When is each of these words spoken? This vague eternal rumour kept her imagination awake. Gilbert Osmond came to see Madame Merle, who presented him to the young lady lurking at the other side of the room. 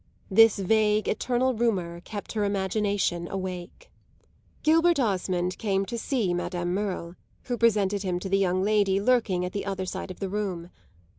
This 0.31 0.57
vague 0.57 1.07
eternal 1.07 1.53
rumour 1.53 1.99
kept 2.01 2.31
her 2.31 2.43
imagination 2.43 3.27
awake. 3.27 3.91
Gilbert 4.63 4.99
Osmond 4.99 5.59
came 5.59 5.85
to 5.85 5.95
see 5.95 6.33
Madame 6.33 6.73
Merle, 6.73 7.13
who 7.43 7.55
presented 7.55 8.01
him 8.01 8.17
to 8.21 8.27
the 8.27 8.39
young 8.39 8.63
lady 8.63 8.99
lurking 8.99 9.45
at 9.45 9.51
the 9.53 9.67
other 9.67 9.85
side 9.85 10.09
of 10.09 10.19
the 10.19 10.27
room. 10.27 10.71